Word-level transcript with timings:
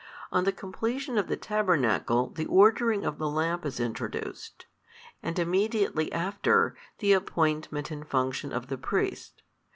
On 0.31 0.45
the 0.45 0.51
completion 0.51 1.19
of 1.19 1.27
the 1.27 1.37
tabernacle 1.37 2.31
the 2.31 2.47
ordering 2.47 3.05
of 3.05 3.19
the 3.19 3.29
lamp 3.29 3.67
is 3.67 3.79
introduced, 3.79 4.65
and 5.21 5.37
immediately 5.37 6.11
after, 6.11 6.75
the 6.97 7.13
appointment 7.13 7.91
and 7.91 8.07
function 8.07 8.51
of 8.51 8.65
the 8.65 8.79
priests. 8.79 9.43